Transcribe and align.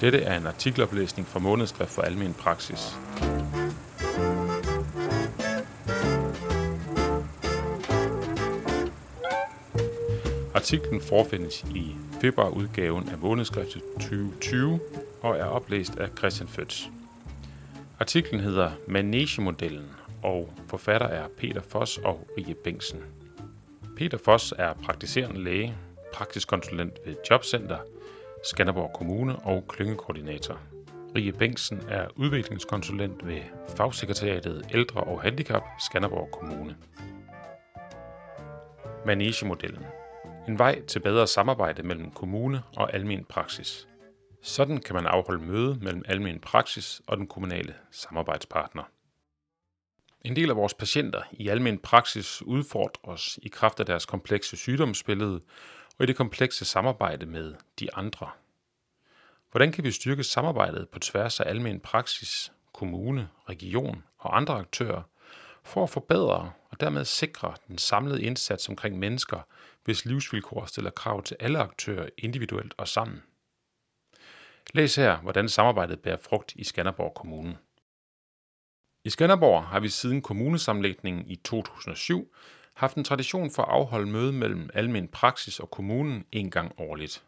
Dette 0.00 0.20
er 0.20 0.36
en 0.36 0.46
artikeloplæsning 0.46 1.28
fra 1.28 1.38
månedsskrift 1.38 1.90
for 1.90 2.02
almen 2.02 2.34
praksis. 2.34 2.98
Artiklen 10.54 11.00
forfindes 11.00 11.64
i 11.74 11.96
februarudgaven 12.20 13.08
af 13.08 13.18
månedskriftet 13.18 13.82
2020 13.94 14.80
og 15.22 15.36
er 15.36 15.44
oplæst 15.44 15.96
af 15.96 16.08
Christian 16.18 16.48
Føds. 16.48 16.90
Artiklen 18.00 18.40
hedder 18.40 18.70
Manegemodellen, 18.88 19.90
og 20.22 20.52
forfatter 20.68 21.06
er 21.06 21.28
Peter 21.38 21.60
Foss 21.68 21.98
og 21.98 22.28
Rie 22.38 22.54
Bengtsen. 22.54 23.00
Peter 23.96 24.18
Foss 24.18 24.54
er 24.58 24.72
praktiserende 24.72 25.44
læge, 25.44 25.74
praksiskonsulent 26.12 26.92
ved 27.06 27.14
Jobcenter, 27.30 27.78
Skanderborg 28.44 28.92
Kommune 28.92 29.36
og 29.38 29.64
klyngekoordinator. 29.68 30.60
Rie 31.16 31.32
Bengtsen 31.32 31.82
er 31.88 32.08
udviklingskonsulent 32.16 33.26
ved 33.26 33.40
Fagsekretariatet 33.76 34.66
Ældre 34.74 35.00
og 35.00 35.22
Handicap, 35.22 35.62
Skanderborg 35.80 36.30
Kommune. 36.32 36.76
Manegemodellen. 39.06 39.84
En 40.48 40.58
vej 40.58 40.82
til 40.86 41.00
bedre 41.00 41.26
samarbejde 41.26 41.82
mellem 41.82 42.10
kommune 42.10 42.62
og 42.76 42.94
almen 42.94 43.24
praksis. 43.24 43.88
Sådan 44.42 44.78
kan 44.78 44.94
man 44.94 45.06
afholde 45.06 45.44
møde 45.44 45.78
mellem 45.82 46.02
almen 46.08 46.40
praksis 46.40 47.02
og 47.06 47.16
den 47.16 47.26
kommunale 47.26 47.74
samarbejdspartner. 47.90 48.82
En 50.24 50.36
del 50.36 50.50
af 50.50 50.56
vores 50.56 50.74
patienter 50.74 51.22
i 51.32 51.48
almen 51.48 51.78
praksis 51.78 52.42
udfordres 52.42 53.38
i 53.42 53.48
kraft 53.48 53.80
af 53.80 53.86
deres 53.86 54.06
komplekse 54.06 54.56
sygdomsbillede 54.56 55.40
og 55.98 56.02
i 56.02 56.06
det 56.06 56.16
komplekse 56.16 56.64
samarbejde 56.64 57.26
med 57.26 57.54
de 57.78 57.94
andre. 57.94 58.30
Hvordan 59.50 59.72
kan 59.72 59.84
vi 59.84 59.90
styrke 59.90 60.24
samarbejdet 60.24 60.88
på 60.88 60.98
tværs 60.98 61.40
af 61.40 61.50
almen 61.50 61.80
praksis, 61.80 62.52
kommune, 62.72 63.28
region 63.48 64.04
og 64.18 64.36
andre 64.36 64.54
aktører 64.54 65.02
for 65.62 65.82
at 65.82 65.90
forbedre 65.90 66.52
og 66.70 66.80
dermed 66.80 67.04
sikre 67.04 67.54
den 67.68 67.78
samlede 67.78 68.22
indsats 68.22 68.68
omkring 68.68 68.98
mennesker, 68.98 69.40
hvis 69.84 70.04
livsvilkår 70.04 70.66
stiller 70.66 70.90
krav 70.90 71.22
til 71.22 71.36
alle 71.40 71.58
aktører 71.58 72.08
individuelt 72.18 72.74
og 72.76 72.88
sammen? 72.88 73.22
Læs 74.74 74.96
her, 74.96 75.16
hvordan 75.16 75.48
samarbejdet 75.48 76.00
bærer 76.00 76.16
frugt 76.16 76.52
i 76.56 76.64
Skanderborg 76.64 77.14
Kommune. 77.14 77.58
I 79.04 79.10
Skanderborg 79.10 79.64
har 79.64 79.80
vi 79.80 79.88
siden 79.88 80.22
kommunesamlægningen 80.22 81.26
i 81.26 81.36
2007 81.36 82.34
haft 82.78 82.96
en 82.96 83.04
tradition 83.04 83.50
for 83.50 83.62
at 83.62 83.68
afholde 83.68 84.10
møde 84.10 84.32
mellem 84.32 84.70
almen 84.74 85.08
praksis 85.08 85.60
og 85.60 85.70
kommunen 85.70 86.24
en 86.32 86.50
gang 86.50 86.72
årligt. 86.78 87.24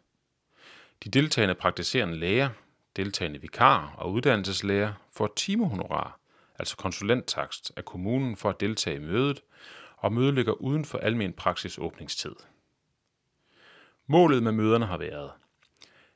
De 1.03 1.09
deltagende 1.09 1.55
praktiserende 1.55 2.15
læger, 2.15 2.49
deltagende 2.95 3.41
vikarer 3.41 3.95
og 3.97 4.11
uddannelseslæger 4.11 4.93
får 5.13 5.33
timehonorar, 5.35 6.19
altså 6.59 6.77
konsulenttakst, 6.77 7.71
af 7.77 7.85
kommunen 7.85 8.37
for 8.37 8.49
at 8.49 8.59
deltage 8.59 8.95
i 8.95 8.99
mødet, 8.99 9.41
og 9.97 10.13
mødet 10.13 10.33
ligger 10.33 10.53
uden 10.53 10.85
for 10.85 10.97
almen 10.97 11.33
praksis 11.33 11.77
åbningstid. 11.77 12.35
Målet 14.07 14.43
med 14.43 14.51
møderne 14.51 14.85
har 14.85 14.97
været 14.97 15.31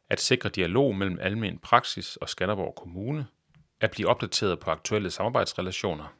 at 0.09 0.21
sikre 0.21 0.49
dialog 0.49 0.95
mellem 0.95 1.17
almen 1.21 1.59
praksis 1.59 2.15
og 2.15 2.29
Skanderborg 2.29 2.75
Kommune, 2.75 3.27
at 3.81 3.91
blive 3.91 4.07
opdateret 4.07 4.59
på 4.59 4.71
aktuelle 4.71 5.11
samarbejdsrelationer, 5.11 6.13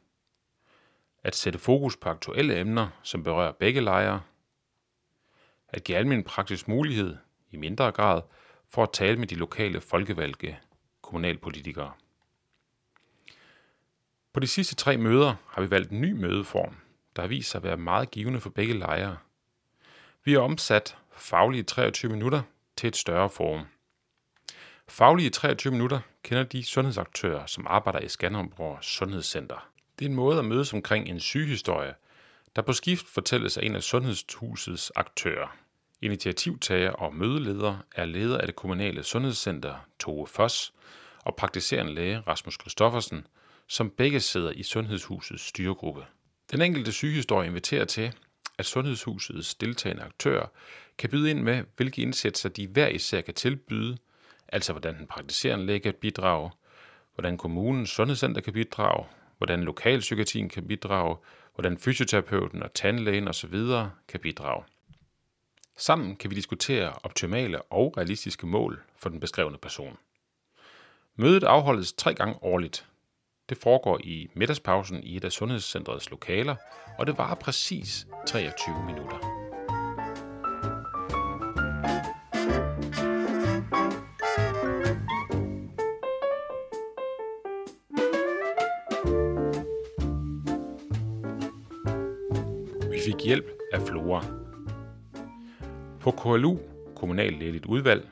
at 1.26 1.36
sætte 1.36 1.58
fokus 1.58 1.96
på 1.96 2.08
aktuelle 2.08 2.60
emner, 2.60 2.88
som 3.02 3.22
berører 3.22 3.52
begge 3.52 3.80
lejre, 3.80 4.22
at 5.68 5.84
give 5.84 5.98
almen 5.98 6.24
praksis 6.24 6.68
mulighed, 6.68 7.16
i 7.50 7.56
mindre 7.56 7.92
grad, 7.92 8.22
for 8.68 8.82
at 8.82 8.92
tale 8.92 9.18
med 9.18 9.26
de 9.26 9.34
lokale 9.34 9.80
folkevalgte 9.80 10.56
kommunalpolitikere. 11.02 11.92
På 14.32 14.40
de 14.40 14.46
sidste 14.46 14.74
tre 14.74 14.96
møder 14.96 15.34
har 15.48 15.62
vi 15.62 15.70
valgt 15.70 15.90
en 15.90 16.00
ny 16.00 16.12
mødeform, 16.12 16.76
der 17.16 17.22
har 17.22 17.28
vist 17.28 17.50
sig 17.50 17.58
at 17.58 17.64
være 17.64 17.76
meget 17.76 18.10
givende 18.10 18.40
for 18.40 18.50
begge 18.50 18.74
lejre. 18.74 19.16
Vi 20.24 20.32
har 20.32 20.40
omsat 20.40 20.98
faglige 21.12 21.62
23 21.62 22.12
minutter 22.12 22.42
til 22.76 22.88
et 22.88 22.96
større 22.96 23.30
forum. 23.30 23.66
Faglige 24.88 25.30
23 25.30 25.70
minutter 25.70 26.00
kender 26.22 26.44
de 26.44 26.64
sundhedsaktører, 26.64 27.46
som 27.46 27.66
arbejder 27.66 28.00
i 28.00 28.08
Skanderborg 28.08 28.78
Sundhedscenter. 28.84 29.75
Det 29.98 30.04
er 30.04 30.08
en 30.08 30.14
måde 30.14 30.38
at 30.38 30.44
mødes 30.44 30.72
omkring 30.72 31.08
en 31.08 31.20
sygehistorie, 31.20 31.94
der 32.56 32.62
på 32.62 32.72
skift 32.72 33.06
fortælles 33.06 33.58
af 33.58 33.62
en 33.66 33.74
af 33.74 33.82
sundhedshusets 33.82 34.92
aktører. 34.96 35.56
Initiativtager 36.00 36.90
og 36.90 37.14
mødeleder 37.14 37.78
er 37.94 38.04
leder 38.04 38.38
af 38.38 38.46
det 38.46 38.56
kommunale 38.56 39.02
sundhedscenter 39.02 39.74
Tove 39.98 40.26
Foss 40.26 40.74
og 41.18 41.36
praktiserende 41.36 41.94
læge 41.94 42.20
Rasmus 42.20 42.56
Kristoffersen, 42.56 43.26
som 43.66 43.90
begge 43.90 44.20
sidder 44.20 44.50
i 44.50 44.62
sundhedshusets 44.62 45.42
styregruppe. 45.42 46.04
Den 46.50 46.62
enkelte 46.62 46.92
sygehistorie 46.92 47.48
inviterer 47.48 47.84
til, 47.84 48.12
at 48.58 48.66
sundhedshusets 48.66 49.54
deltagende 49.54 50.02
aktører 50.02 50.46
kan 50.98 51.10
byde 51.10 51.30
ind 51.30 51.40
med, 51.42 51.64
hvilke 51.76 52.02
indsatser 52.02 52.48
de 52.48 52.66
hver 52.66 52.88
især 52.88 53.20
kan 53.20 53.34
tilbyde, 53.34 53.96
altså 54.48 54.72
hvordan 54.72 54.98
den 54.98 55.06
praktiserende 55.06 55.66
læge 55.66 55.80
kan 55.80 55.94
bidrage, 56.00 56.50
hvordan 57.14 57.38
kommunens 57.38 57.90
sundhedscenter 57.90 58.40
kan 58.40 58.52
bidrage, 58.52 59.06
hvordan 59.38 59.62
lokalpsykiatrien 59.62 60.48
kan 60.48 60.66
bidrage, 60.66 61.16
hvordan 61.54 61.78
fysioterapeuten 61.78 62.62
og 62.62 62.74
tandlægen 62.74 63.28
osv. 63.28 63.54
kan 64.08 64.20
bidrage. 64.20 64.64
Sammen 65.76 66.16
kan 66.16 66.30
vi 66.30 66.34
diskutere 66.34 66.92
optimale 67.02 67.62
og 67.62 67.94
realistiske 67.96 68.46
mål 68.46 68.82
for 68.96 69.08
den 69.08 69.20
beskrevne 69.20 69.58
person. 69.58 69.98
Mødet 71.16 71.44
afholdes 71.44 71.92
tre 71.92 72.14
gange 72.14 72.42
årligt. 72.42 72.86
Det 73.48 73.58
foregår 73.58 74.00
i 74.04 74.28
middagspausen 74.34 75.02
i 75.02 75.16
et 75.16 75.24
af 75.24 75.32
sundhedscentrets 75.32 76.10
lokaler, 76.10 76.56
og 76.98 77.06
det 77.06 77.18
varer 77.18 77.34
præcis 77.34 78.06
23 78.26 78.84
minutter. 78.86 79.45
Fik 93.06 93.24
hjælp 93.24 93.46
af 93.72 93.82
Flora. 93.82 94.24
På 96.00 96.10
KLU, 96.10 96.58
Kommunallægeligt 96.96 97.66
Udvalg, 97.66 98.08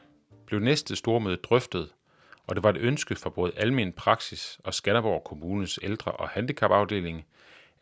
blev 0.46 0.60
næste 0.60 0.96
stormøde 0.96 1.36
drøftet, 1.36 1.88
og 2.46 2.56
det 2.56 2.64
var 2.64 2.70
et 2.70 2.76
ønske 2.76 3.14
for 3.14 3.30
både 3.30 3.52
Almen 3.56 3.92
Praksis 3.92 4.60
og 4.64 4.74
Skanderborg 4.74 5.24
Kommunes 5.24 5.78
ældre- 5.82 6.12
og 6.12 6.28
handicapafdeling 6.28 7.26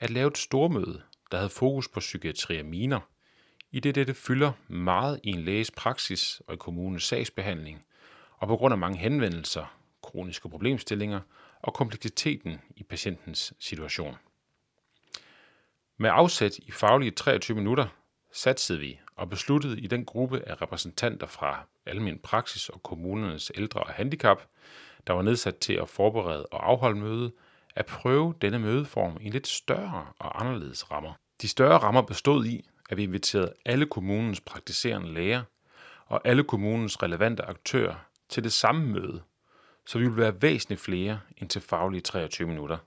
at 0.00 0.10
lave 0.10 0.28
et 0.28 0.38
stormøde, 0.38 1.02
der 1.30 1.36
havde 1.36 1.50
fokus 1.50 1.88
på 1.88 2.00
psykiatri 2.00 2.58
og 2.58 2.66
miner, 2.66 3.00
i 3.70 3.80
det 3.80 3.94
dette 3.94 4.14
fylder 4.14 4.52
meget 4.68 5.20
i 5.22 5.28
en 5.30 5.40
læges 5.40 5.70
praksis 5.70 6.42
og 6.46 6.54
i 6.54 6.56
kommunens 6.56 7.04
sagsbehandling, 7.04 7.84
og 8.36 8.48
på 8.48 8.56
grund 8.56 8.72
af 8.72 8.78
mange 8.78 8.98
henvendelser, 8.98 9.76
kroniske 10.02 10.48
problemstillinger 10.48 11.20
og 11.62 11.74
kompleksiteten 11.74 12.60
i 12.76 12.82
patientens 12.82 13.54
situation. 13.58 14.16
Med 15.98 16.10
afsæt 16.12 16.58
i 16.58 16.70
faglige 16.70 17.10
23 17.10 17.56
minutter 17.56 17.86
satsede 18.32 18.78
vi 18.78 19.00
og 19.16 19.30
besluttede 19.30 19.80
i 19.80 19.86
den 19.86 20.04
gruppe 20.04 20.48
af 20.48 20.62
repræsentanter 20.62 21.26
fra 21.26 21.66
almen 21.86 22.18
praksis 22.18 22.68
og 22.68 22.82
kommunernes 22.82 23.52
ældre 23.54 23.80
og 23.80 23.92
handicap, 23.92 24.42
der 25.06 25.12
var 25.12 25.22
nedsat 25.22 25.56
til 25.56 25.72
at 25.72 25.88
forberede 25.88 26.46
og 26.46 26.68
afholde 26.70 27.00
møde, 27.00 27.32
at 27.74 27.86
prøve 27.86 28.34
denne 28.42 28.58
mødeform 28.58 29.18
i 29.20 29.30
lidt 29.30 29.46
større 29.46 30.06
og 30.18 30.40
anderledes 30.40 30.90
rammer. 30.90 31.12
De 31.42 31.48
større 31.48 31.78
rammer 31.78 32.02
bestod 32.02 32.46
i, 32.46 32.68
at 32.90 32.96
vi 32.96 33.02
inviterede 33.02 33.52
alle 33.64 33.86
kommunens 33.86 34.40
praktiserende 34.40 35.14
læger 35.14 35.42
og 36.06 36.20
alle 36.24 36.44
kommunens 36.44 37.02
relevante 37.02 37.42
aktører 37.42 37.94
til 38.28 38.44
det 38.44 38.52
samme 38.52 38.86
møde, 38.86 39.22
så 39.86 39.98
vi 39.98 40.04
ville 40.04 40.22
være 40.22 40.42
væsentligt 40.42 40.80
flere 40.80 41.20
end 41.36 41.48
til 41.48 41.60
faglige 41.60 42.00
23 42.00 42.48
minutter. 42.48 42.78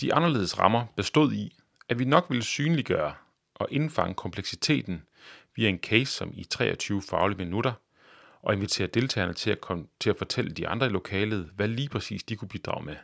De 0.00 0.14
anderledes 0.14 0.58
rammer 0.58 0.86
bestod 0.96 1.32
i, 1.32 1.56
at 1.88 1.98
vi 1.98 2.04
nok 2.04 2.26
ville 2.28 2.44
synliggøre 2.44 3.14
og 3.54 3.68
indfange 3.70 4.14
kompleksiteten 4.14 5.02
via 5.54 5.68
en 5.68 5.78
case 5.78 6.12
som 6.12 6.32
i 6.34 6.44
23 6.44 7.02
faglige 7.02 7.38
minutter, 7.38 7.72
og 8.42 8.54
invitere 8.54 8.86
deltagerne 8.86 9.34
til 9.34 9.50
at, 9.50 9.60
komme, 9.60 9.86
til 10.00 10.10
at 10.10 10.18
fortælle 10.18 10.50
de 10.50 10.68
andre 10.68 10.86
i 10.86 10.90
lokalet, 10.90 11.50
hvad 11.56 11.68
lige 11.68 11.88
præcis 11.88 12.22
de 12.22 12.36
kunne 12.36 12.48
bidrage 12.48 12.84
med. 12.84 12.96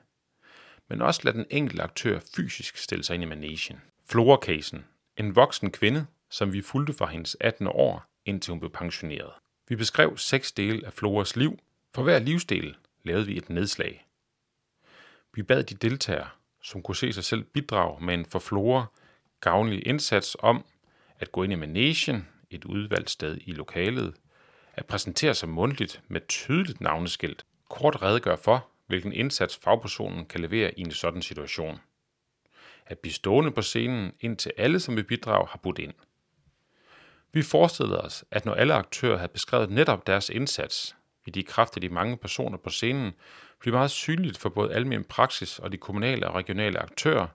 Men 0.89 1.03
også 1.03 1.21
lade 1.25 1.37
den 1.37 1.47
enkelte 1.51 1.83
aktør 1.83 2.21
fysisk 2.37 2.77
stille 2.77 3.05
sig 3.05 3.15
ind 3.15 3.23
i 3.23 3.27
managen. 3.27 3.81
Flora-casen. 4.09 4.85
En 5.17 5.37
voksen 5.37 5.71
kvinde, 5.71 6.07
som 6.31 6.53
vi 6.53 6.63
fulgte 6.63 6.93
fra 6.93 7.07
hendes 7.07 7.37
18 7.41 7.67
år, 7.67 8.05
indtil 8.25 8.51
hun 8.51 8.61
blev 8.61 8.73
pensioneret. 8.73 9.33
Vi 9.69 9.77
beskrev 9.77 10.17
seks 10.17 10.53
dele 10.53 10.87
af 10.87 10.93
Floras 10.93 11.37
liv. 11.37 11.59
For 11.95 12.03
hver 12.03 12.19
livsdel 12.19 12.77
lavede 13.05 13.27
vi 13.27 13.37
et 13.37 13.51
nedslag. 13.51 14.07
Vi 15.35 15.43
bad 15.43 15.65
de 15.65 15.75
deltagere 15.75 16.29
som 16.63 16.83
kunne 16.83 16.97
se 16.97 17.13
sig 17.13 17.25
selv 17.25 17.45
bidrage 17.45 18.05
med 18.05 18.15
en 18.15 18.27
for 18.27 18.39
Flora 18.39 18.87
gavnlig 19.41 19.87
indsats 19.87 20.37
om 20.41 20.65
at 21.19 21.33
gå 21.33 21.43
ind 21.43 21.53
i 21.53 21.57
managen, 21.57 22.29
et 22.51 22.65
udvalgt 22.65 23.11
sted 23.11 23.39
i 23.41 23.53
lokalet, 23.53 24.15
at 24.75 24.87
præsentere 24.87 25.35
sig 25.35 25.49
mundtligt 25.49 26.03
med 26.09 26.21
tydeligt 26.29 26.81
navneskilt, 26.81 27.47
kort 27.71 28.03
redegøre 28.03 28.39
for, 28.39 28.69
hvilken 28.87 29.13
indsats 29.13 29.57
fagpersonen 29.57 30.27
kan 30.27 30.41
levere 30.41 30.79
i 30.79 30.81
en 30.81 30.91
sådan 30.91 31.23
situation. 31.23 31.81
At 32.87 32.99
blive 32.99 33.13
stående 33.13 33.51
på 33.51 33.63
scenen, 33.63 34.13
indtil 34.21 34.53
alle, 34.57 34.81
som 34.81 34.97
vil 34.97 35.05
bidrage, 35.05 35.49
har 35.51 35.61
budt 35.63 35.79
ind. 35.79 35.95
Vi 37.33 37.43
forestillede 37.43 38.01
os, 38.01 38.25
at 38.31 38.45
når 38.45 38.55
alle 38.55 38.75
aktører 38.75 39.17
havde 39.17 39.33
beskrevet 39.33 39.71
netop 39.71 40.07
deres 40.07 40.29
indsats, 40.29 40.97
i 41.27 41.31
de 41.31 41.43
kraft 41.43 41.77
af 41.77 41.81
de 41.81 41.89
mange 41.89 42.17
personer 42.17 42.59
på 42.59 42.71
scenen 42.71 43.13
blive 43.61 43.75
meget 43.75 43.91
synligt 43.91 44.39
for 44.39 44.49
både 44.49 44.75
almen 44.75 45.05
praksis 45.05 45.59
og 45.59 45.73
de 45.73 45.77
kommunale 45.77 46.29
og 46.29 46.35
regionale 46.35 46.79
aktører, 46.79 47.27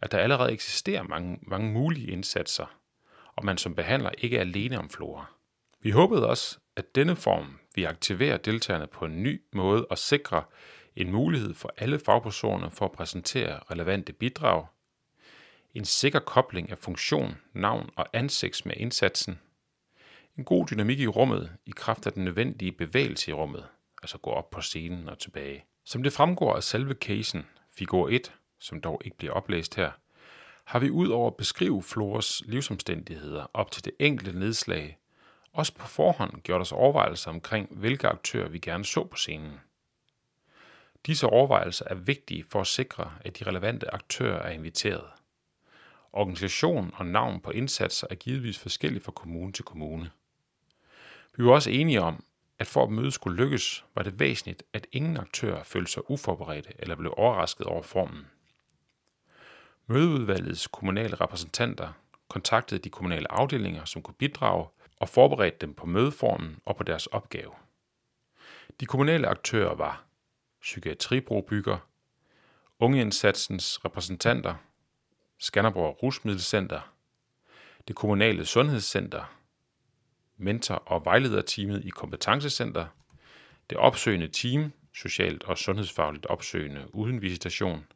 at 0.00 0.12
der 0.12 0.18
allerede 0.18 0.52
eksisterer 0.52 1.02
mange, 1.02 1.38
mange 1.42 1.72
mulige 1.72 2.10
indsatser, 2.10 2.76
og 3.36 3.44
man 3.44 3.58
som 3.58 3.74
behandler 3.74 4.10
ikke 4.18 4.36
er 4.36 4.40
alene 4.40 4.78
om 4.78 4.90
flora. 4.90 5.24
Vi 5.80 5.90
håbede 5.90 6.28
også, 6.28 6.58
at 6.76 6.94
denne 6.94 7.16
form 7.16 7.58
vil 7.74 7.86
aktivere 7.86 8.36
deltagerne 8.36 8.86
på 8.86 9.04
en 9.04 9.22
ny 9.22 9.42
måde 9.52 9.86
og 9.86 9.98
sikre 9.98 10.42
en 10.96 11.10
mulighed 11.10 11.54
for 11.54 11.74
alle 11.76 11.98
fagpersoner 11.98 12.68
for 12.68 12.84
at 12.84 12.92
præsentere 12.92 13.60
relevante 13.70 14.12
bidrag, 14.12 14.66
en 15.74 15.84
sikker 15.84 16.18
kobling 16.18 16.70
af 16.70 16.78
funktion, 16.78 17.36
navn 17.52 17.90
og 17.96 18.06
ansigt 18.12 18.66
med 18.66 18.74
indsatsen, 18.76 19.40
en 20.40 20.44
god 20.44 20.66
dynamik 20.66 21.00
i 21.00 21.06
rummet 21.06 21.52
i 21.66 21.72
kraft 21.76 22.06
af 22.06 22.12
den 22.12 22.24
nødvendige 22.24 22.72
bevægelse 22.72 23.30
i 23.30 23.34
rummet, 23.34 23.66
altså 24.02 24.18
gå 24.18 24.30
op 24.30 24.50
på 24.50 24.60
scenen 24.60 25.08
og 25.08 25.18
tilbage. 25.18 25.64
Som 25.84 26.02
det 26.02 26.12
fremgår 26.12 26.56
af 26.56 26.62
selve 26.62 26.94
casen, 26.94 27.46
figur 27.70 28.08
1, 28.08 28.32
som 28.58 28.80
dog 28.80 29.00
ikke 29.04 29.16
bliver 29.16 29.32
oplæst 29.32 29.74
her, 29.74 29.90
har 30.64 30.78
vi 30.78 30.90
ud 30.90 31.08
over 31.08 31.26
at 31.26 31.36
beskrive 31.36 31.82
Flores 31.82 32.42
livsomstændigheder 32.46 33.46
op 33.54 33.70
til 33.70 33.84
det 33.84 33.92
enkelte 33.98 34.38
nedslag, 34.38 34.98
også 35.52 35.74
på 35.74 35.86
forhånd 35.86 36.42
gjort 36.42 36.60
os 36.60 36.72
overvejelser 36.72 37.30
omkring, 37.30 37.68
hvilke 37.70 38.08
aktører 38.08 38.48
vi 38.48 38.58
gerne 38.58 38.84
så 38.84 39.04
på 39.04 39.16
scenen. 39.16 39.60
Disse 41.06 41.26
overvejelser 41.26 41.84
er 41.90 41.94
vigtige 41.94 42.44
for 42.44 42.60
at 42.60 42.66
sikre, 42.66 43.12
at 43.20 43.38
de 43.38 43.44
relevante 43.44 43.94
aktører 43.94 44.42
er 44.42 44.50
inviteret. 44.50 45.06
Organisation 46.12 46.90
og 46.94 47.06
navn 47.06 47.40
på 47.40 47.50
indsatser 47.50 48.06
er 48.10 48.14
givetvis 48.14 48.58
forskellige 48.58 49.02
fra 49.02 49.12
kommune 49.12 49.52
til 49.52 49.64
kommune. 49.64 50.10
Vi 51.36 51.44
var 51.44 51.52
også 51.52 51.70
enige 51.70 52.00
om, 52.00 52.24
at 52.58 52.66
for 52.66 52.84
at 52.84 52.90
mødet 52.90 53.12
skulle 53.12 53.36
lykkes, 53.36 53.84
var 53.94 54.02
det 54.02 54.20
væsentligt, 54.20 54.62
at 54.72 54.86
ingen 54.92 55.16
aktør 55.16 55.62
følte 55.62 55.92
sig 55.92 56.10
uforberedte 56.10 56.72
eller 56.78 56.96
blev 56.96 57.14
overrasket 57.16 57.66
over 57.66 57.82
formen. 57.82 58.26
Mødeudvalgets 59.86 60.66
kommunale 60.66 61.14
repræsentanter 61.14 61.92
kontaktede 62.28 62.80
de 62.80 62.90
kommunale 62.90 63.32
afdelinger, 63.32 63.84
som 63.84 64.02
kunne 64.02 64.14
bidrage, 64.14 64.66
og 64.96 65.08
forberedte 65.08 65.58
dem 65.60 65.74
på 65.74 65.86
mødeformen 65.86 66.58
og 66.64 66.76
på 66.76 66.82
deres 66.82 67.06
opgave. 67.06 67.52
De 68.80 68.86
kommunale 68.86 69.28
aktører 69.28 69.74
var 69.74 70.04
Psykiatribrobygger, 70.60 71.78
Ungeindsatsens 72.78 73.84
repræsentanter, 73.84 74.54
Skanderborg 75.38 76.02
Rusmiddelcenter, 76.02 76.92
det 77.88 77.96
kommunale 77.96 78.46
sundhedscenter, 78.46 79.39
mentor- 80.40 80.82
og 80.86 81.04
vejlederteamet 81.04 81.84
i 81.84 81.88
kompetencecenter, 81.88 82.86
det 83.70 83.78
opsøgende 83.78 84.28
team, 84.28 84.72
socialt 84.94 85.44
og 85.44 85.58
sundhedsfagligt 85.58 86.26
opsøgende 86.26 86.80
uden 86.92 87.22
visitation, 87.22 87.86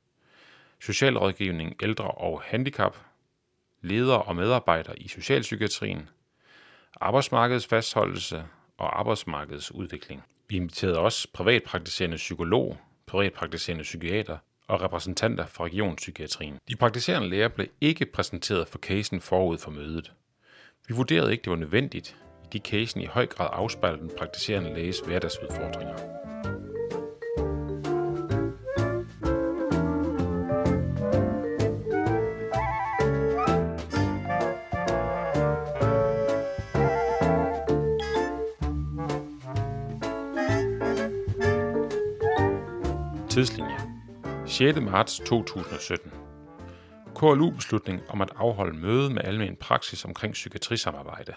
socialrådgivning, 0.80 1.76
ældre 1.82 2.10
og 2.10 2.42
handicap, 2.42 2.96
ledere 3.82 4.22
og 4.22 4.36
medarbejdere 4.36 4.98
i 4.98 5.08
socialpsykiatrien, 5.08 6.08
arbejdsmarkedets 7.00 7.66
fastholdelse 7.66 8.44
og 8.78 8.98
arbejdsmarkedets 8.98 9.72
udvikling. 9.72 10.22
Vi 10.48 10.56
inviterede 10.56 10.98
også 10.98 11.28
privatpraktiserende 11.32 12.16
psykolog, 12.16 12.78
privatpraktiserende 13.06 13.82
psykiater 13.82 14.38
og 14.68 14.82
repræsentanter 14.82 15.46
fra 15.46 15.64
regionspsykiatrien. 15.64 16.58
De 16.68 16.76
praktiserende 16.76 17.28
læger 17.28 17.48
blev 17.48 17.66
ikke 17.80 18.06
præsenteret 18.06 18.68
for 18.68 18.78
casen 18.78 19.20
forud 19.20 19.58
for 19.58 19.70
mødet. 19.70 20.12
Vi 20.88 20.94
vurderede 20.94 21.32
ikke, 21.32 21.42
det 21.42 21.50
var 21.50 21.56
nødvendigt, 21.56 22.16
i 22.44 22.46
de 22.52 22.58
casen 22.58 23.00
i 23.00 23.06
høj 23.06 23.26
grad 23.26 23.48
afspejler 23.52 23.98
den 23.98 24.10
praktiserende 24.18 24.74
læges 24.74 25.00
hverdagsudfordringer. 25.00 26.14
Tidslinje 43.28 43.76
6. 44.46 44.80
marts 44.80 45.18
2017 45.18 46.12
KLU-beslutning 47.14 48.02
om 48.08 48.20
at 48.20 48.32
afholde 48.36 48.78
møde 48.78 49.10
med 49.14 49.22
almen 49.24 49.56
praksis 49.56 50.04
omkring 50.04 50.32
psykiatrisamarbejde. 50.32 51.34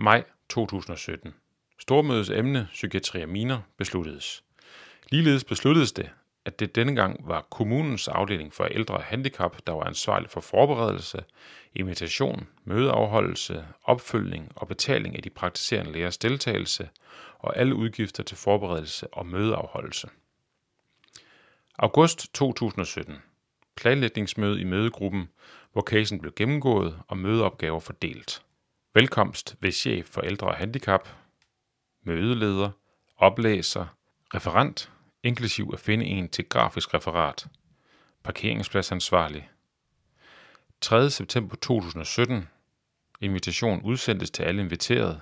Maj 0.00 0.24
2017. 0.48 1.34
Stormødets 1.78 2.30
emne 2.30 2.68
Psykiatri 2.72 3.22
og 3.22 3.28
miner 3.28 3.60
besluttedes. 3.76 4.44
Ligeledes 5.10 5.44
besluttedes 5.44 5.92
det, 5.92 6.10
at 6.44 6.60
det 6.60 6.74
denne 6.74 6.94
gang 6.94 7.28
var 7.28 7.46
kommunens 7.50 8.08
afdeling 8.08 8.54
for 8.54 8.64
ældre 8.64 8.94
og 8.94 9.02
handicap, 9.02 9.56
der 9.66 9.72
var 9.72 9.82
ansvarlig 9.84 10.30
for 10.30 10.40
forberedelse, 10.40 11.24
invitation, 11.74 12.46
mødeafholdelse, 12.64 13.64
opfølgning 13.84 14.52
og 14.54 14.68
betaling 14.68 15.16
af 15.16 15.22
de 15.22 15.30
praktiserende 15.30 15.92
lægers 15.92 16.18
deltagelse 16.18 16.88
og 17.38 17.56
alle 17.56 17.74
udgifter 17.74 18.22
til 18.22 18.36
forberedelse 18.36 19.14
og 19.14 19.26
mødeafholdelse. 19.26 20.08
August 21.78 22.34
2017. 22.34 23.16
Planlægningsmøde 23.76 24.60
i 24.60 24.64
mødegruppen, 24.64 25.28
hvor 25.72 25.82
casen 25.82 26.20
blev 26.20 26.32
gennemgået 26.36 26.98
og 27.08 27.18
mødeopgaver 27.18 27.80
fordelt. 27.80 28.42
Velkomst 28.94 29.56
ved 29.60 29.72
chef 29.72 30.06
for 30.06 30.20
ældre 30.20 30.46
og 30.46 30.54
handicap, 30.54 31.08
mødeleder, 32.02 32.70
oplæser, 33.16 33.86
referent, 34.34 34.92
inklusiv 35.22 35.70
at 35.72 35.80
finde 35.80 36.04
en 36.04 36.28
til 36.28 36.48
grafisk 36.48 36.94
referat, 36.94 37.46
parkeringspladsansvarlig. 38.24 39.50
3. 40.80 41.10
september 41.10 41.56
2017. 41.56 42.48
Invitation 43.20 43.82
udsendes 43.82 44.30
til 44.30 44.42
alle 44.42 44.62
inviterede. 44.62 45.20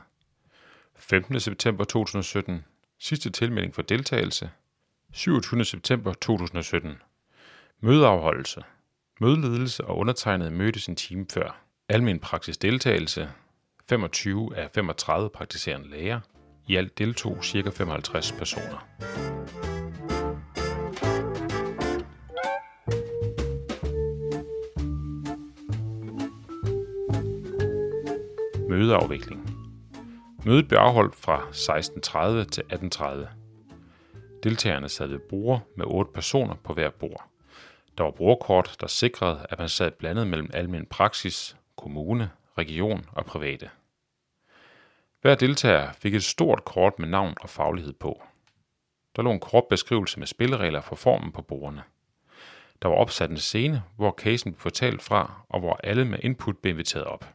15. 0.96 1.40
september 1.40 1.84
2017. 1.84 2.64
Sidste 2.98 3.30
tilmelding 3.30 3.74
for 3.74 3.82
deltagelse. 3.82 4.50
27. 5.12 5.64
september 5.64 6.12
2017. 6.12 7.02
Mødeafholdelse. 7.80 8.62
Mødeledelse 9.20 9.84
og 9.84 9.98
undertegnet 9.98 10.52
mødtes 10.52 10.86
en 10.86 10.96
time 10.96 11.26
før. 11.32 11.60
Almen 11.88 12.18
praksis 12.18 12.58
deltagelse. 12.58 13.32
25 13.88 14.56
af 14.56 14.70
35 14.70 15.30
praktiserende 15.30 15.90
læger. 15.90 16.20
I 16.66 16.76
alt 16.76 16.98
deltog 16.98 17.44
ca. 17.44 17.70
55 17.70 18.32
personer. 18.32 18.86
Mødeafvikling. 28.68 29.50
Mødet 30.44 30.68
blev 30.68 30.78
afholdt 30.78 31.16
fra 31.16 31.40
16.30 32.44 32.50
til 32.50 32.62
18.30. 32.72 33.26
Deltagerne 34.42 34.88
sad 34.88 35.06
ved 35.06 35.18
bord 35.18 35.68
med 35.76 35.84
otte 35.88 36.12
personer 36.14 36.54
på 36.54 36.74
hver 36.74 36.90
bord. 36.90 37.24
Der 37.98 38.04
var 38.04 38.10
bordkort, 38.10 38.76
der 38.80 38.86
sikrede, 38.86 39.46
at 39.50 39.58
man 39.58 39.68
sad 39.68 39.90
blandet 39.90 40.26
mellem 40.26 40.50
almen 40.54 40.86
praksis, 40.86 41.56
kommune, 41.76 42.30
region 42.58 43.06
og 43.12 43.26
private. 43.26 43.70
Hver 45.20 45.34
deltager 45.34 45.92
fik 45.92 46.14
et 46.14 46.24
stort 46.24 46.64
kort 46.64 46.98
med 46.98 47.08
navn 47.08 47.34
og 47.40 47.50
faglighed 47.50 47.92
på. 47.92 48.22
Der 49.16 49.22
lå 49.22 49.30
en 49.30 49.40
kort 49.40 49.64
beskrivelse 49.70 50.18
med 50.18 50.26
spilleregler 50.26 50.80
for 50.80 50.96
formen 50.96 51.32
på 51.32 51.42
bordene. 51.42 51.82
Der 52.82 52.88
var 52.88 52.96
opsat 52.96 53.30
en 53.30 53.38
scene, 53.38 53.82
hvor 53.96 54.14
casen 54.18 54.52
blev 54.52 54.60
fortalt 54.60 55.02
fra, 55.02 55.40
og 55.48 55.60
hvor 55.60 55.80
alle 55.84 56.04
med 56.04 56.18
input 56.22 56.58
blev 56.58 56.70
inviteret 56.70 57.04
op. 57.04 57.34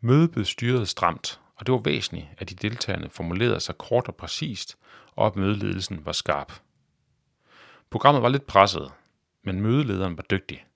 Mødet 0.00 0.30
blev 0.32 0.44
styret 0.44 0.88
stramt, 0.88 1.40
og 1.56 1.66
det 1.66 1.72
var 1.72 1.78
væsentligt, 1.78 2.26
at 2.38 2.50
de 2.50 2.54
deltagerne 2.54 3.10
formulerede 3.10 3.60
sig 3.60 3.78
kort 3.78 4.08
og 4.08 4.16
præcist, 4.16 4.78
og 5.16 5.26
at 5.26 5.36
mødeledelsen 5.36 6.06
var 6.06 6.12
skarp. 6.12 6.52
Programmet 7.90 8.22
var 8.22 8.28
lidt 8.28 8.46
presset, 8.46 8.92
men 9.42 9.60
mødelederen 9.60 10.16
var 10.16 10.24
dygtig. 10.30 10.66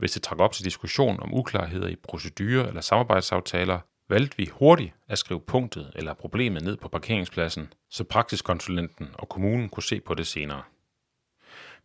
Hvis 0.00 0.12
det 0.12 0.22
trak 0.22 0.38
op 0.38 0.52
til 0.52 0.64
diskussion 0.64 1.20
om 1.22 1.34
uklarheder 1.34 1.88
i 1.88 1.96
procedurer 1.96 2.66
eller 2.66 2.80
samarbejdsaftaler, 2.80 3.78
valgte 4.08 4.36
vi 4.36 4.48
hurtigt 4.52 4.94
at 5.08 5.18
skrive 5.18 5.40
punktet 5.40 5.92
eller 5.94 6.14
problemet 6.14 6.62
ned 6.62 6.76
på 6.76 6.88
parkeringspladsen, 6.88 7.72
så 7.90 8.04
praksiskonsulenten 8.04 9.08
og 9.14 9.28
kommunen 9.28 9.68
kunne 9.68 9.82
se 9.82 10.00
på 10.00 10.14
det 10.14 10.26
senere. 10.26 10.62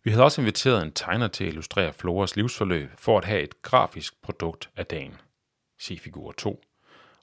Vi 0.03 0.11
havde 0.11 0.23
også 0.23 0.41
inviteret 0.41 0.83
en 0.83 0.91
tegner 0.91 1.27
til 1.27 1.43
at 1.43 1.47
illustrere 1.47 1.93
Floras 1.93 2.35
livsforløb 2.35 2.89
for 2.97 3.17
at 3.17 3.25
have 3.25 3.41
et 3.41 3.61
grafisk 3.61 4.21
produkt 4.21 4.69
af 4.75 4.85
dagen. 4.85 5.15
Se 5.79 5.97
figur 5.97 6.31
2 6.31 6.63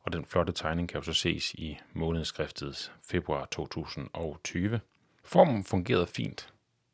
og 0.02 0.12
den 0.12 0.24
flotte 0.24 0.52
tegning 0.52 0.88
kan 0.88 0.98
jo 0.98 1.02
så 1.02 1.12
ses 1.12 1.54
i 1.54 1.78
månedsskriftets 1.92 2.92
februar 3.00 3.44
2020. 3.44 4.80
Formen 5.24 5.64
fungerede 5.64 6.06
fint. 6.06 6.52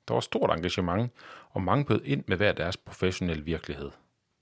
Der 0.08 0.14
var 0.14 0.20
stort 0.20 0.50
engagement, 0.50 1.12
og 1.50 1.62
mange 1.62 1.84
bød 1.84 2.00
ind 2.04 2.24
med 2.26 2.36
hver 2.36 2.52
deres 2.52 2.76
professionelle 2.76 3.44
virkelighed. 3.44 3.90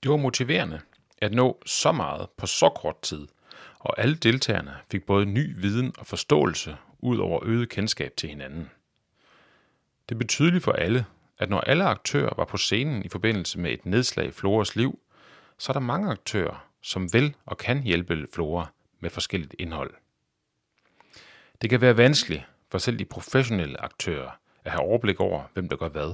Det 0.03 0.11
var 0.11 0.17
motiverende 0.17 0.81
at 1.17 1.33
nå 1.33 1.61
så 1.65 1.91
meget 1.91 2.29
på 2.37 2.45
så 2.45 2.69
kort 2.69 3.01
tid, 3.01 3.27
og 3.79 3.99
alle 3.99 4.15
deltagerne 4.15 4.75
fik 4.91 5.05
både 5.05 5.25
ny 5.25 5.61
viden 5.61 5.93
og 5.99 6.05
forståelse 6.05 6.77
ud 6.99 7.17
over 7.17 7.39
øget 7.43 7.69
kendskab 7.69 8.13
til 8.17 8.29
hinanden. 8.29 8.71
Det 10.09 10.17
blev 10.17 10.27
tydeligt 10.27 10.63
for 10.63 10.71
alle, 10.71 11.05
at 11.37 11.49
når 11.49 11.59
alle 11.59 11.83
aktører 11.83 12.33
var 12.37 12.45
på 12.45 12.57
scenen 12.57 13.05
i 13.05 13.09
forbindelse 13.09 13.59
med 13.59 13.71
et 13.71 13.85
nedslag 13.85 14.27
i 14.27 14.31
Floras 14.31 14.75
liv, 14.75 14.99
så 15.57 15.71
er 15.71 15.73
der 15.73 15.79
mange 15.79 16.11
aktører, 16.11 16.67
som 16.81 17.13
vil 17.13 17.35
og 17.45 17.57
kan 17.57 17.83
hjælpe 17.83 18.27
Flora 18.33 18.67
med 18.99 19.09
forskelligt 19.09 19.55
indhold. 19.59 19.93
Det 21.61 21.69
kan 21.69 21.81
være 21.81 21.97
vanskeligt 21.97 22.43
for 22.71 22.77
selv 22.77 22.99
de 22.99 23.05
professionelle 23.05 23.81
aktører 23.81 24.31
at 24.67 24.73
have 24.73 24.81
overblik 24.81 25.19
over, 25.19 25.43
hvem 25.53 25.69
der 25.69 25.75
gør 25.75 25.89
hvad. 25.89 26.13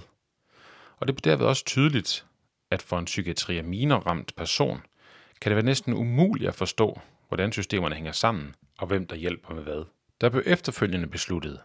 Og 0.97 1.07
det 1.07 1.15
bliver 1.15 1.35
derved 1.35 1.47
også 1.47 1.65
tydeligt, 1.65 2.25
at 2.71 2.81
for 2.81 2.99
en 2.99 3.05
psykiatriaminer-ramt 3.05 4.35
person 4.35 4.81
kan 5.41 5.49
det 5.49 5.55
være 5.55 5.65
næsten 5.65 5.93
umuligt 5.93 6.47
at 6.47 6.55
forstå, 6.55 6.99
hvordan 7.27 7.51
systemerne 7.51 7.95
hænger 7.95 8.11
sammen 8.11 8.55
og 8.77 8.87
hvem 8.87 9.07
der 9.07 9.15
hjælper 9.15 9.53
med 9.53 9.63
hvad. 9.63 9.85
Der 10.21 10.29
blev 10.29 10.43
efterfølgende 10.45 11.07
besluttet 11.07 11.59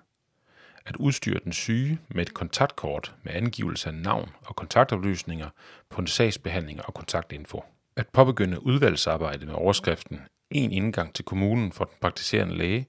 at 0.87 0.97
udstyre 0.97 1.41
den 1.45 1.53
syge 1.53 1.99
med 2.09 2.23
et 2.23 2.35
kontaktkort 2.35 3.15
med 3.23 3.33
angivelse 3.35 3.89
af 3.89 3.95
navn 3.95 4.31
og 4.47 4.57
kontaktoplysninger 4.57 5.49
på 5.91 6.01
en 6.01 6.07
sagsbehandling 6.07 6.87
og 6.87 6.95
kontaktinfo. 6.95 7.65
At 7.97 8.09
påbegynde 8.09 8.67
udvalgsarbejde 8.67 9.47
med 9.47 9.55
overskriften 9.55 10.21
en 10.51 10.73
indgang 10.73 11.15
til 11.15 11.25
kommunen 11.25 11.73
for 11.73 11.85
den 11.85 11.95
praktiserende 12.01 12.57
læge 12.57 12.87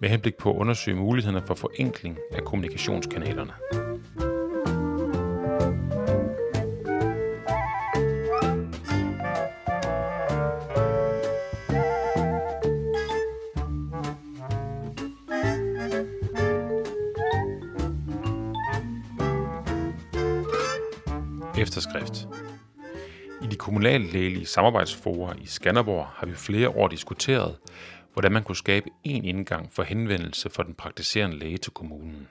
med 0.00 0.08
henblik 0.08 0.34
på 0.34 0.50
at 0.50 0.56
undersøge 0.56 0.96
mulighederne 0.96 1.46
for 1.46 1.54
forenkling 1.54 2.18
af 2.32 2.44
kommunikationskanalerne. 2.44 3.52
Efterskrift. 21.58 22.43
De 23.54 23.58
kommunale 23.58 24.06
lægelige 24.06 24.46
samarbejdsforer 24.46 25.34
i 25.34 25.46
Skanderborg 25.46 26.06
har 26.06 26.26
vi 26.26 26.34
flere 26.34 26.68
år 26.68 26.88
diskuteret, 26.88 27.58
hvordan 28.12 28.32
man 28.32 28.42
kunne 28.42 28.56
skabe 28.56 28.90
en 29.04 29.24
indgang 29.24 29.72
for 29.72 29.82
henvendelse 29.82 30.50
for 30.50 30.62
den 30.62 30.74
praktiserende 30.74 31.38
læge 31.38 31.56
til 31.56 31.72
kommunen. 31.72 32.28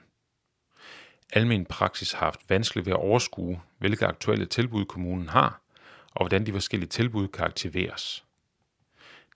Almen 1.32 1.64
praksis 1.64 2.12
har 2.12 2.26
haft 2.26 2.40
vanskeligt 2.50 2.86
ved 2.86 2.92
at 2.92 2.98
overskue, 2.98 3.60
hvilke 3.78 4.06
aktuelle 4.06 4.46
tilbud 4.46 4.84
kommunen 4.84 5.28
har, 5.28 5.60
og 6.06 6.22
hvordan 6.22 6.46
de 6.46 6.52
forskellige 6.52 6.88
tilbud 6.88 7.28
kan 7.28 7.44
aktiveres. 7.44 8.24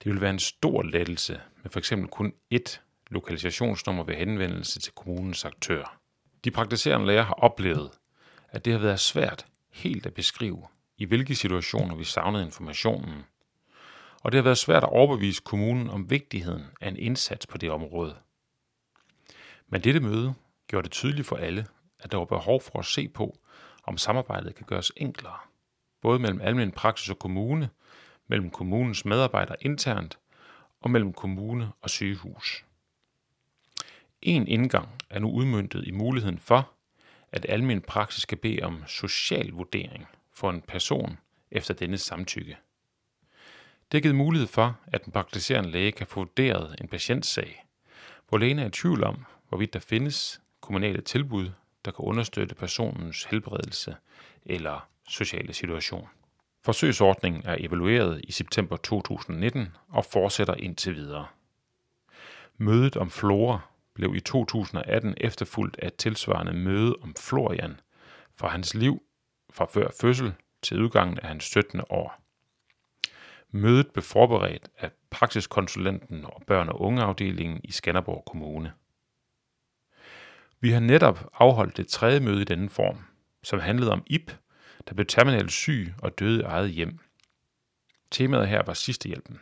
Det 0.03 0.11
vil 0.11 0.21
være 0.21 0.29
en 0.29 0.39
stor 0.39 0.83
lettelse 0.83 1.41
med 1.63 1.71
f.eks. 1.71 1.93
kun 2.11 2.33
ét 2.53 2.79
lokalisationsnummer 3.09 4.03
ved 4.03 4.15
henvendelse 4.15 4.79
til 4.79 4.93
kommunens 4.93 5.45
aktør. 5.45 5.99
De 6.43 6.51
praktiserende 6.51 7.07
læger 7.07 7.23
har 7.23 7.33
oplevet, 7.33 7.91
at 8.49 8.65
det 8.65 8.73
har 8.73 8.79
været 8.79 8.99
svært 8.99 9.45
helt 9.71 10.05
at 10.05 10.13
beskrive, 10.13 10.67
i 10.99 11.05
hvilke 11.05 11.35
situationer 11.35 11.95
vi 11.95 12.03
savnede 12.03 12.43
informationen. 12.43 13.23
Og 14.23 14.31
det 14.31 14.37
har 14.37 14.43
været 14.43 14.57
svært 14.57 14.83
at 14.83 14.89
overbevise 14.89 15.41
kommunen 15.45 15.89
om 15.89 16.09
vigtigheden 16.09 16.65
af 16.81 16.87
en 16.87 16.97
indsats 16.97 17.47
på 17.47 17.57
det 17.57 17.71
område. 17.71 18.15
Men 19.67 19.81
dette 19.81 19.99
møde 19.99 20.33
gjorde 20.67 20.83
det 20.83 20.91
tydeligt 20.91 21.27
for 21.27 21.35
alle, 21.35 21.65
at 21.99 22.11
der 22.11 22.17
var 22.17 22.25
behov 22.25 22.61
for 22.61 22.79
at 22.79 22.85
se 22.85 23.07
på, 23.07 23.37
om 23.83 23.97
samarbejdet 23.97 24.55
kan 24.55 24.65
gøres 24.65 24.91
enklere, 24.97 25.37
både 26.01 26.19
mellem 26.19 26.41
almindelig 26.41 26.73
praksis 26.73 27.09
og 27.09 27.19
kommune, 27.19 27.69
mellem 28.27 28.49
kommunens 28.49 29.05
medarbejdere 29.05 29.57
internt 29.61 30.19
og 30.81 30.91
mellem 30.91 31.13
kommune 31.13 31.71
og 31.81 31.89
sygehus. 31.89 32.65
En 34.21 34.47
indgang 34.47 34.89
er 35.09 35.19
nu 35.19 35.31
udmyndtet 35.31 35.87
i 35.87 35.91
muligheden 35.91 36.39
for, 36.39 36.71
at 37.31 37.45
almindelig 37.49 37.85
praksis 37.85 38.23
skal 38.23 38.37
bede 38.37 38.63
om 38.63 38.83
social 38.87 39.49
vurdering 39.49 40.07
for 40.39 40.49
en 40.49 40.61
person 40.61 41.17
efter 41.51 41.73
dennes 41.73 42.01
samtykke. 42.01 42.57
Det 43.91 43.97
er 43.97 44.01
givet 44.01 44.15
mulighed 44.15 44.47
for, 44.47 44.79
at 44.87 45.05
den 45.05 45.13
praktiserende 45.13 45.71
læge 45.71 45.91
kan 45.91 46.07
få 46.07 46.19
vurderet 46.19 46.75
en 46.81 46.87
patientsag, 46.87 47.65
hvor 48.29 48.37
lægen 48.37 48.59
er 48.59 48.67
i 48.67 48.69
tvivl 48.69 49.03
om, 49.03 49.25
hvorvidt 49.49 49.73
der 49.73 49.79
findes 49.79 50.41
kommunale 50.61 51.01
tilbud, 51.01 51.51
der 51.85 51.91
kan 51.91 52.05
understøtte 52.05 52.55
personens 52.55 53.23
helbredelse 53.23 53.95
eller 54.45 54.87
sociale 55.07 55.53
situation. 55.53 56.07
Forsøgsordningen 56.63 57.41
er 57.45 57.55
evalueret 57.59 58.21
i 58.23 58.31
september 58.31 58.77
2019 58.77 59.67
og 59.87 60.05
fortsætter 60.05 60.53
indtil 60.53 60.95
videre. 60.95 61.27
Mødet 62.57 62.97
om 62.97 63.09
Flora 63.09 63.59
blev 63.93 64.15
i 64.15 64.19
2018 64.19 65.13
efterfulgt 65.17 65.79
af 65.79 65.87
et 65.87 65.95
tilsvarende 65.95 66.53
møde 66.53 66.95
om 67.01 67.15
Florian 67.15 67.79
fra 68.37 68.47
hans 68.47 68.73
liv 68.73 69.01
fra 69.49 69.65
før 69.65 69.87
fødsel 70.01 70.33
til 70.61 70.81
udgangen 70.81 71.19
af 71.19 71.27
hans 71.27 71.43
17. 71.43 71.81
år. 71.89 72.21
Mødet 73.51 73.91
blev 73.91 74.03
forberedt 74.03 74.69
af 74.77 74.91
praksiskonsulenten 75.09 76.25
og 76.25 76.41
børn- 76.47 76.69
og 76.69 76.81
ungeafdelingen 76.81 77.61
i 77.63 77.71
Skanderborg 77.71 78.23
Kommune. 78.25 78.73
Vi 80.59 80.71
har 80.71 80.79
netop 80.79 81.29
afholdt 81.33 81.77
det 81.77 81.87
tredje 81.87 82.19
møde 82.19 82.41
i 82.41 82.45
denne 82.45 82.69
form, 82.69 82.97
som 83.43 83.59
handlede 83.59 83.91
om 83.91 84.03
Ip, 84.07 84.31
der 84.87 84.93
blev 84.93 85.05
terminalt 85.05 85.51
syg 85.51 85.93
og 86.01 86.19
døde 86.19 86.39
i 86.39 86.43
eget 86.43 86.71
hjem. 86.71 86.99
Temaet 88.11 88.47
her 88.47 88.63
var 88.65 88.73
sidstehjælpen. 88.73 89.39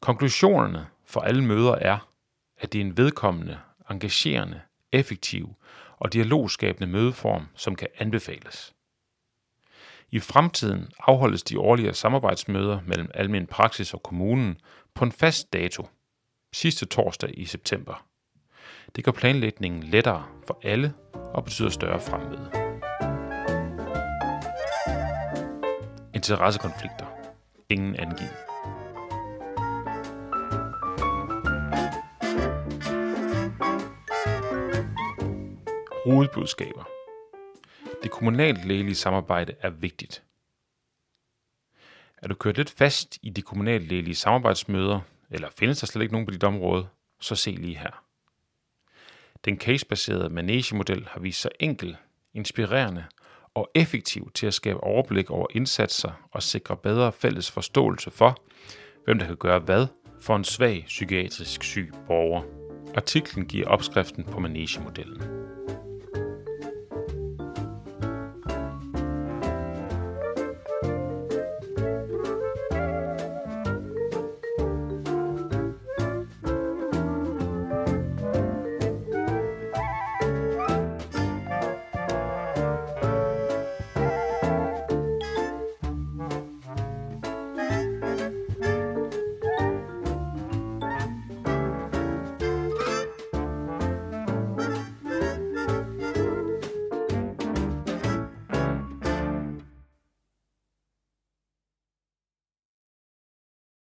Konklusionerne 0.00 0.86
for 1.04 1.20
alle 1.20 1.44
møder 1.44 1.74
er, 1.74 2.08
at 2.56 2.72
det 2.72 2.80
er 2.80 2.84
en 2.84 2.96
vedkommende, 2.96 3.58
engagerende, 3.90 4.60
effektiv 4.92 5.56
og 6.02 6.12
dialogskabende 6.12 6.86
mødeform, 6.86 7.46
som 7.54 7.76
kan 7.76 7.88
anbefales. 7.98 8.74
I 10.10 10.20
fremtiden 10.20 10.88
afholdes 10.98 11.42
de 11.42 11.58
årlige 11.58 11.94
samarbejdsmøder 11.94 12.80
mellem 12.86 13.10
almen 13.14 13.46
praksis 13.46 13.94
og 13.94 14.02
kommunen 14.02 14.56
på 14.94 15.04
en 15.04 15.12
fast 15.12 15.52
dato, 15.52 15.88
sidste 16.54 16.86
torsdag 16.86 17.30
i 17.38 17.44
september. 17.44 18.06
Det 18.96 19.04
gør 19.04 19.12
planlægningen 19.12 19.82
lettere 19.82 20.26
for 20.46 20.60
alle 20.62 20.94
og 21.34 21.44
betyder 21.44 21.70
større 21.70 22.00
fremmøde. 22.00 22.50
Interessekonflikter. 26.14 27.06
Ingen 27.68 27.96
angivet. 27.96 28.51
Hovedbudskaber. 36.04 36.84
Det 38.02 38.10
kommunalt 38.10 38.64
lægelige 38.64 38.94
samarbejde 38.94 39.54
er 39.60 39.70
vigtigt. 39.70 40.22
Er 42.22 42.28
du 42.28 42.34
kørt 42.34 42.56
lidt 42.56 42.70
fast 42.70 43.18
i 43.22 43.30
de 43.30 43.42
kommunalt 43.42 43.88
lægelige 43.88 44.14
samarbejdsmøder, 44.14 45.00
eller 45.30 45.48
findes 45.50 45.80
der 45.80 45.86
slet 45.86 46.02
ikke 46.02 46.12
nogen 46.12 46.26
på 46.26 46.30
dit 46.30 46.44
område, 46.44 46.88
så 47.20 47.34
se 47.34 47.50
lige 47.50 47.78
her. 47.78 48.04
Den 49.44 49.58
casebaserede 49.58 50.28
managemodel 50.28 51.08
har 51.10 51.20
vist 51.20 51.40
sig 51.40 51.50
enkel, 51.60 51.96
inspirerende 52.34 53.04
og 53.54 53.70
effektiv 53.74 54.30
til 54.34 54.46
at 54.46 54.54
skabe 54.54 54.80
overblik 54.80 55.30
over 55.30 55.46
indsatser 55.50 56.28
og 56.30 56.42
sikre 56.42 56.76
bedre 56.76 57.12
fælles 57.12 57.50
forståelse 57.50 58.10
for, 58.10 58.42
hvem 59.04 59.18
der 59.18 59.26
kan 59.26 59.36
gøre 59.36 59.58
hvad 59.58 59.86
for 60.20 60.36
en 60.36 60.44
svag 60.44 60.84
psykiatrisk 60.86 61.62
syg 61.62 61.92
borger. 62.06 62.42
Artiklen 62.96 63.46
giver 63.46 63.68
opskriften 63.68 64.24
på 64.24 64.40
managemodellen. 64.40 65.18
modellen 65.18 65.41